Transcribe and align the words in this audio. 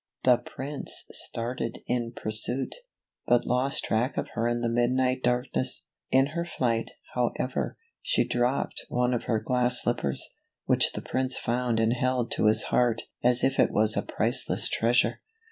The 0.23 0.37
Prince 0.39 1.05
started 1.11 1.83
in 1.85 2.13
pursuit, 2.13 2.73
but 3.27 3.45
lost 3.45 3.83
track 3.83 4.17
of 4.17 4.29
her 4.29 4.47
in 4.47 4.61
the 4.61 4.67
midnight 4.67 5.21
darkness. 5.21 5.85
In 6.09 6.25
her 6.35 6.43
flight, 6.43 6.89
however, 7.13 7.77
she 8.01 8.27
dropped 8.27 8.87
one 8.89 9.13
of 9.13 9.25
her 9.25 9.39
glass 9.39 9.83
slippers, 9.83 10.27
which 10.65 10.93
the 10.93 11.03
Prince 11.03 11.37
found 11.37 11.79
and 11.79 11.93
held 11.93 12.31
to 12.31 12.47
his 12.47 12.63
heart 12.73 13.03
as 13.23 13.43
if 13.43 13.59
it 13.59 13.69
was 13.69 13.95
a 13.95 14.01
priceless 14.01 14.67
treasure. 14.67 15.21